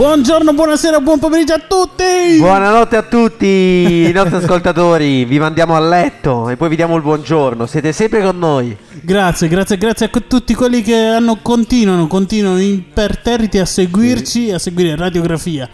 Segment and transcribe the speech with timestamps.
[0.00, 2.38] Buongiorno, buonasera, buon pomeriggio a tutti.
[2.38, 7.02] Buonanotte a tutti i nostri ascoltatori, vi mandiamo a letto e poi vi diamo il
[7.02, 8.74] buongiorno, siete sempre con noi.
[9.02, 14.96] Grazie, grazie, grazie a tutti quelli che hanno, continuano, continuano imperterriti a seguirci, a seguire
[14.96, 15.68] radiografia.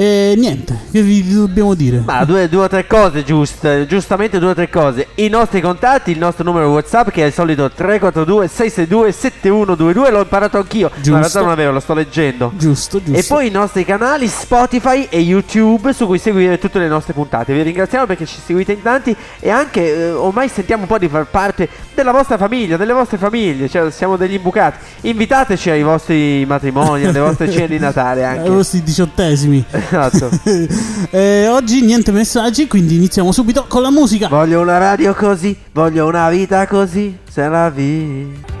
[0.00, 2.00] E niente, che vi dobbiamo dire?
[2.04, 5.08] Ma due, due o tre cose giuste, giustamente due o tre cose.
[5.16, 10.20] I nostri contatti, il nostro numero WhatsApp che è il solito 342 662 7122, l'ho
[10.20, 11.10] imparato anch'io, Giusto.
[11.10, 12.52] ma in realtà non è vero, lo sto leggendo.
[12.54, 13.18] Giusto, giusto.
[13.18, 17.52] E poi i nostri canali Spotify e YouTube su cui seguire tutte le nostre puntate.
[17.52, 21.08] Vi ringraziamo perché ci seguite in tanti e anche eh, ormai sentiamo un po' di
[21.08, 24.78] far parte della vostra famiglia, delle vostre famiglie, cioè siamo degli imbucati.
[25.00, 28.50] Invitateci ai vostri matrimoni, alle vostre cene di Natale ai anche.
[28.50, 29.64] vostri diciottesimi.
[29.90, 30.30] Esatto.
[31.10, 34.28] Eh, oggi niente messaggi, quindi iniziamo subito con la musica.
[34.28, 38.57] Voglio una radio così, voglio una vita così, se la vi.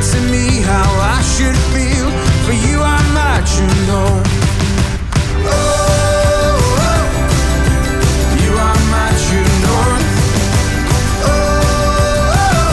[0.00, 2.10] To me how I should feel.
[2.44, 2.78] For you,
[3.38, 4.22] not your norm.
[5.44, 5.50] Oh,
[6.86, 7.04] oh,
[8.42, 10.06] you are my true north.
[11.24, 12.72] Oh,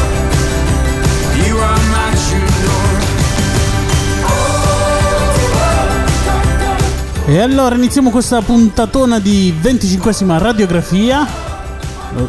[1.46, 3.04] you are my true north.
[7.28, 11.45] E allora iniziamo questa puntatona di 25esima radiografia.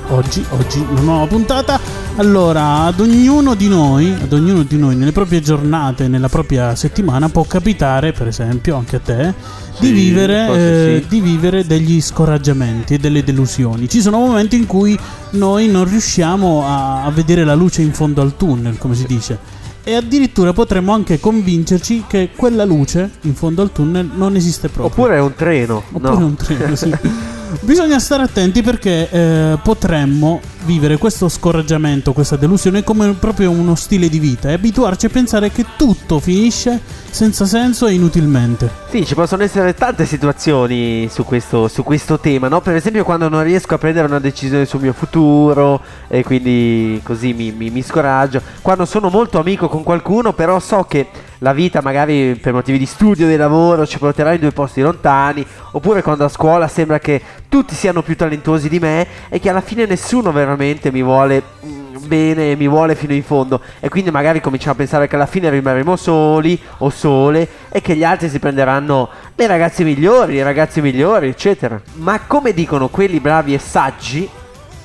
[0.09, 1.79] Oggi, oggi una nuova puntata.
[2.17, 7.29] Allora, ad ognuno di noi, ad ognuno di noi nelle proprie giornate, nella propria settimana
[7.29, 9.35] può capitare, per esempio, anche a te,
[9.79, 11.09] di, Sì, vivere, forse eh, sì.
[11.09, 13.89] di vivere degli scoraggiamenti e delle delusioni.
[13.89, 14.99] Ci sono momenti in cui
[15.31, 19.39] noi non riusciamo a, a vedere la luce in fondo al tunnel, come si dice.
[19.85, 24.87] E addirittura potremmo anche convincerci che quella luce in fondo al tunnel non esiste proprio.
[24.87, 25.85] Oppure è un treno.
[25.93, 26.27] Oppure no.
[26.27, 26.93] un treno, sì.
[27.61, 34.09] Bisogna stare attenti perché eh, potremmo vivere questo scoraggiamento, questa delusione come proprio uno stile
[34.09, 38.69] di vita e abituarci a pensare che tutto finisce senza senso e inutilmente.
[38.91, 42.61] Sì, ci possono essere tante situazioni su questo, su questo tema, no?
[42.61, 47.33] Per esempio quando non riesco a prendere una decisione sul mio futuro e quindi così
[47.33, 48.43] mi, mi- mi scoraggio.
[48.61, 52.87] Quando sono molto amico con qualcuno però so che la vita magari per motivi di
[52.87, 57.21] studio, di lavoro ci porterà in due posti lontani, oppure quando a scuola sembra che
[57.49, 62.07] tutti siano più talentuosi di me e che alla fine nessuno veramente mi vuole mm,
[62.07, 65.51] bene, mi vuole fino in fondo e quindi magari cominciamo a pensare che alla fine
[65.51, 70.81] rimarremo soli o sole e che gli altri si prenderanno le ragazze migliori, i ragazzi
[70.81, 71.81] migliori, eccetera.
[71.95, 74.29] Ma come dicono quelli bravi e saggi,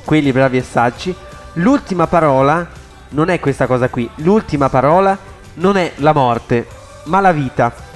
[0.03, 1.15] quelli bravi e saggi,
[1.53, 2.67] l'ultima parola
[3.09, 5.17] non è questa cosa qui, l'ultima parola
[5.55, 6.67] non è la morte,
[7.05, 7.89] ma la vita.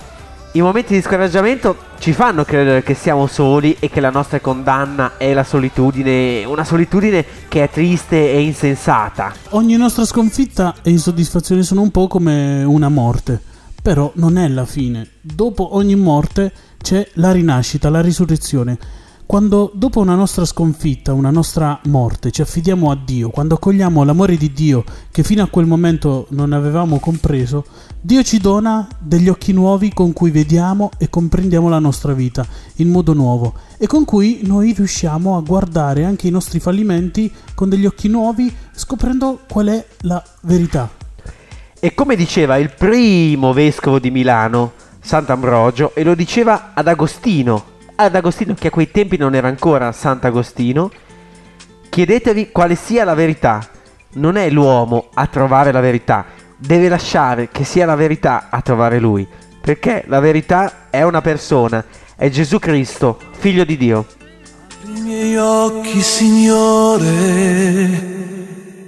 [0.54, 5.18] I momenti di scoraggiamento ci fanno credere che siamo soli e che la nostra condanna
[5.18, 9.34] è la solitudine, una solitudine che è triste e insensata.
[9.50, 13.42] Ogni nostra sconfitta e insoddisfazione sono un po' come una morte,
[13.82, 15.10] però non è la fine.
[15.20, 18.78] Dopo ogni morte c'è la rinascita, la risurrezione.
[19.28, 24.38] Quando dopo una nostra sconfitta, una nostra morte, ci affidiamo a Dio, quando accogliamo l'amore
[24.38, 27.66] di Dio che fino a quel momento non avevamo compreso,
[28.00, 32.46] Dio ci dona degli occhi nuovi con cui vediamo e comprendiamo la nostra vita
[32.76, 37.68] in modo nuovo e con cui noi riusciamo a guardare anche i nostri fallimenti con
[37.68, 40.88] degli occhi nuovi scoprendo qual è la verità.
[41.80, 48.16] E come diceva il primo vescovo di Milano, Sant'Ambrogio, e lo diceva ad Agostino, ad
[48.16, 50.92] Agostino che a quei tempi non era ancora Sant'Agostino,
[51.90, 53.68] chiedetevi quale sia la verità.
[54.14, 56.26] Non è l'uomo a trovare la verità,
[56.58, 59.28] deve lasciare che sia la verità a trovare lui,
[59.62, 61.84] perché la verità è una persona,
[62.16, 64.06] è Gesù Cristo, figlio di Dio.
[64.84, 67.04] I miei occhi, Signore,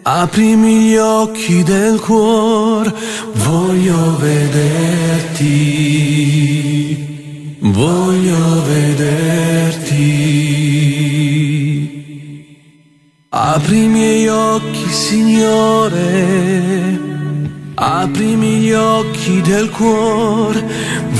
[0.04, 2.94] aprimi gli occhi del cuore,
[3.34, 5.48] voglio vederti,
[7.60, 10.36] voglio vederti.
[13.30, 15.96] Apri i miei occhi, Signore,
[17.76, 20.64] aprimi gli occhi del cuore,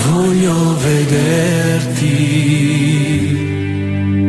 [0.10, 2.16] voglio vederti,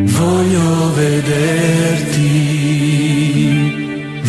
[0.04, 2.48] voglio vederti,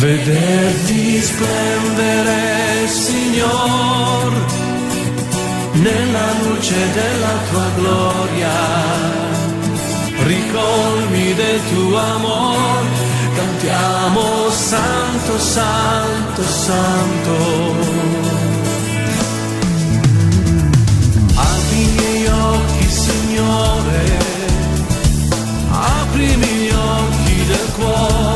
[0.00, 4.32] Vederti splendere, Signor,
[5.80, 8.52] nella luce della tua gloria,
[10.24, 12.84] ricolmi del tuo amor,
[13.34, 17.34] cantiamo santo, santo, santo.
[21.34, 24.18] Apri i miei occhi, Signore,
[25.70, 28.29] aprimi gli occhi del cuore.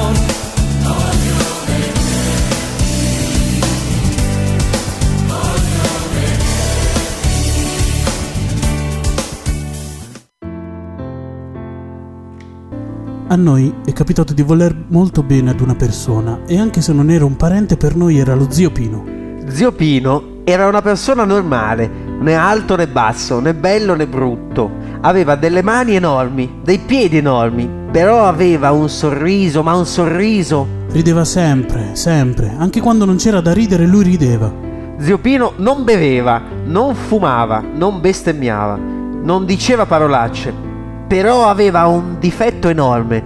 [13.35, 17.11] A noi è capitato di voler molto bene ad una persona e anche se non
[17.11, 19.05] era un parente per noi era lo zio Pino.
[19.49, 21.91] Zio Pino era una persona normale,
[22.21, 24.71] né alto né basso, né bello né brutto.
[25.01, 30.65] Aveva delle mani enormi, dei piedi enormi, però aveva un sorriso, ma un sorriso.
[30.93, 34.53] Rideva sempre, sempre, anche quando non c'era da ridere lui rideva.
[34.99, 40.64] Zio Pino non beveva, non fumava, non bestemmiava, non diceva parolacce,
[41.07, 43.23] però aveva un difetto enorme.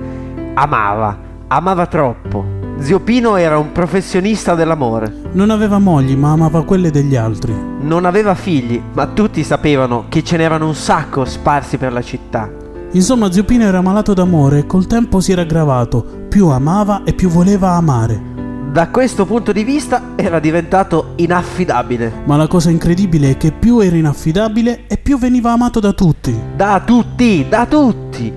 [0.55, 1.17] Amava,
[1.49, 2.57] amava troppo.
[2.79, 5.13] Zio Pino era un professionista dell'amore.
[5.33, 7.55] Non aveva mogli ma amava quelle degli altri.
[7.81, 12.49] Non aveva figli, ma tutti sapevano che ce n'erano un sacco sparsi per la città.
[12.93, 17.13] Insomma zio Pino era malato d'amore e col tempo si era aggravato, più amava e
[17.13, 18.38] più voleva amare.
[18.71, 22.13] Da questo punto di vista era diventato inaffidabile.
[22.25, 26.39] Ma la cosa incredibile è che più era inaffidabile e più veniva amato da tutti.
[26.55, 28.31] Da tutti, da tutti.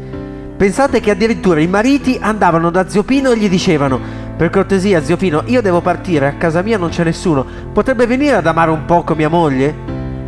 [0.56, 4.00] Pensate che addirittura i mariti andavano da Zio Pino e gli dicevano:
[4.38, 7.46] Per cortesia, Zio Pino, io devo partire, a casa mia non c'è nessuno.
[7.74, 9.76] Potrebbe venire ad amare un poco mia moglie?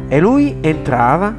[0.10, 1.34] E lui entrava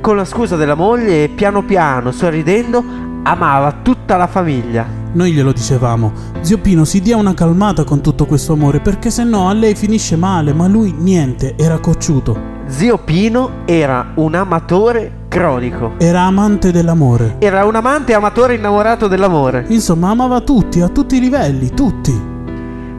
[0.00, 2.84] con la scusa della moglie e piano piano, sorridendo,
[3.22, 4.97] amava tutta la famiglia.
[5.12, 6.12] Noi glielo dicevamo,
[6.42, 9.74] zio Pino si dia una calmata con tutto questo amore perché se no a lei
[9.74, 12.56] finisce male, ma lui niente, era cocciuto.
[12.66, 15.94] Zio Pino era un amatore cronico.
[15.96, 17.36] Era amante dell'amore.
[17.38, 19.64] Era un amante amatore innamorato dell'amore.
[19.68, 22.12] Insomma, amava tutti, a tutti i livelli, tutti.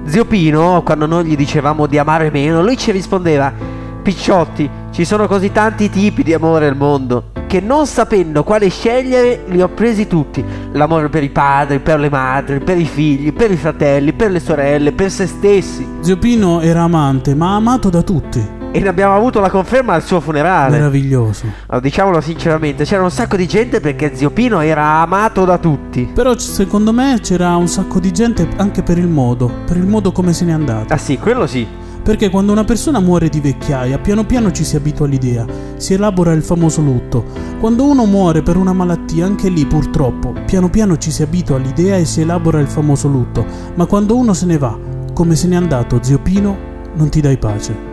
[0.05, 3.53] Zio Pino, quando noi gli dicevamo di amare meno, lui ci rispondeva:
[4.01, 9.45] Picciotti, ci sono così tanti tipi di amore al mondo che non sapendo quale scegliere
[9.47, 10.45] li ho presi tutti.
[10.73, 14.39] L'amore per i padri, per le madri, per i figli, per i fratelli, per le
[14.39, 15.87] sorelle, per se stessi.
[16.01, 18.57] Zio Pino era amante, ma amato da tutti.
[18.71, 20.77] E ne abbiamo avuto la conferma al suo funerale.
[20.77, 21.45] Meraviglioso.
[21.65, 26.07] Allora, diciamolo sinceramente, c'era un sacco di gente perché Zio Pino era amato da tutti.
[26.13, 30.11] Però secondo me c'era un sacco di gente anche per il modo, per il modo
[30.11, 30.93] come se n'è andato.
[30.93, 31.87] Ah sì, quello sì.
[32.03, 35.45] Perché quando una persona muore di vecchiaia, piano piano ci si abitua all'idea,
[35.77, 37.25] si elabora il famoso lutto.
[37.59, 41.97] Quando uno muore per una malattia, anche lì purtroppo, piano piano ci si abitua all'idea
[41.97, 43.45] e si elabora il famoso lutto.
[43.75, 44.77] Ma quando uno se ne va,
[45.13, 46.57] come se n'è andato zio Pino,
[46.95, 47.87] non ti dai pace.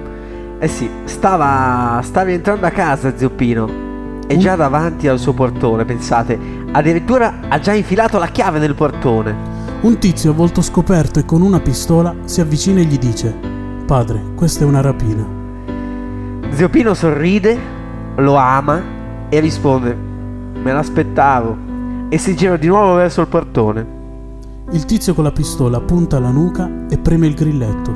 [0.59, 3.69] Eh sì, stava, stava entrando a casa Zio Pino
[4.27, 4.39] e Mm.
[4.39, 6.39] già davanti al suo portone, pensate,
[6.73, 9.55] addirittura ha già infilato la chiave nel portone.
[9.83, 13.39] Un tizio a volto scoperto e con una pistola si avvicina e gli dice:
[13.87, 15.25] Padre, questa è una rapina.
[16.51, 17.57] Zio Pino sorride,
[18.17, 18.83] lo ama
[19.29, 19.97] e risponde:
[20.61, 21.57] Me l'aspettavo.
[22.09, 23.87] E si gira di nuovo verso il portone.
[24.73, 27.95] Il tizio con la pistola punta alla nuca e preme il grilletto.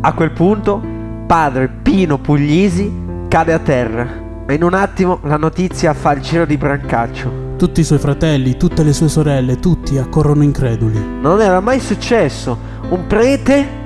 [0.00, 0.82] A quel punto,
[1.26, 2.92] padre Pino Puglisi
[3.28, 4.06] cade a terra
[4.46, 7.42] e in un attimo la notizia fa il giro di Brancaccio.
[7.56, 11.00] Tutti i suoi fratelli, tutte le sue sorelle, tutti accorrono increduli.
[11.20, 12.58] Non era mai successo.
[12.88, 13.82] Un prete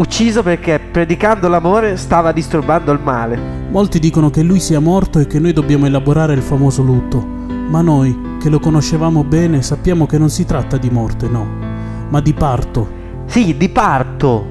[0.00, 3.38] ucciso perché predicando l'amore stava disturbando il male.
[3.70, 7.82] Molti dicono che lui sia morto e che noi dobbiamo elaborare il famoso lutto, ma
[7.82, 11.46] noi, che lo conoscevamo bene, sappiamo che non si tratta di morte, no,
[12.08, 12.98] ma di parto.
[13.26, 14.44] Sì, di parto.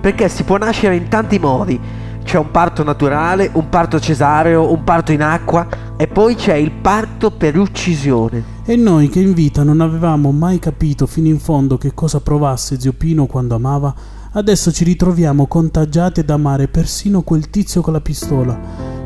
[0.00, 1.80] Perché si può nascere in tanti modi.
[2.24, 5.66] C'è un parto naturale, un parto cesareo, un parto in acqua
[5.96, 8.52] e poi c'è il parto per uccisione.
[8.64, 12.80] E noi che in vita non avevamo mai capito fino in fondo che cosa provasse
[12.80, 13.94] zio Pino quando amava,
[14.36, 18.58] adesso ci ritroviamo contagiati ad amare persino quel tizio con la pistola,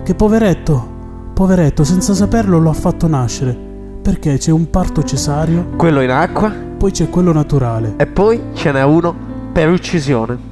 [0.02, 0.96] che poveretto,
[1.34, 3.56] poveretto, senza saperlo lo ha fatto nascere,
[4.02, 7.94] perché c'è un parto cesareo, Quello in acqua poi c'è quello naturale.
[7.96, 9.14] e poi ce n'è uno
[9.52, 10.46] per uccisione.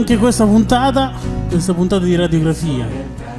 [0.00, 1.12] Anche questa puntata,
[1.50, 2.88] questa puntata di radiografia.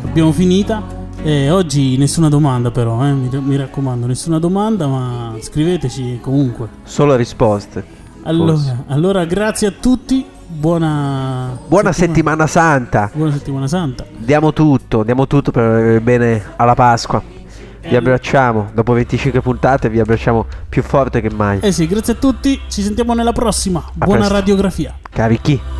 [0.05, 0.99] Abbiamo finita.
[1.23, 6.67] E oggi nessuna domanda però, eh, mi, mi raccomando, nessuna domanda, ma scriveteci comunque.
[6.83, 7.83] Solo risposte.
[8.23, 13.09] Allora, allora grazie a tutti, buona, Buona settimana santa.
[13.13, 14.05] Buona settimana santa.
[14.17, 17.21] Diamo tutto, diamo tutto per arrivare bene alla Pasqua.
[17.81, 21.59] Vi abbracciamo, dopo 25 puntate vi abbracciamo più forte che mai.
[21.61, 23.83] Eh sì, grazie a tutti, ci sentiamo nella prossima.
[23.93, 24.33] Buona presto.
[24.33, 24.95] radiografia.
[25.09, 25.70] Carichi.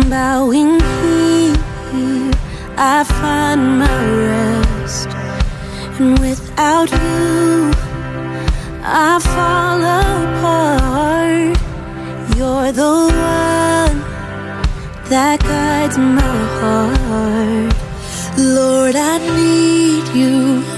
[0.00, 2.32] Bowing here,
[2.78, 5.08] I find my rest,
[6.00, 7.70] and without you,
[8.82, 11.58] I fall apart.
[12.36, 13.98] You're the one
[15.10, 17.74] that guides my heart.
[18.38, 20.71] Lord, I need you.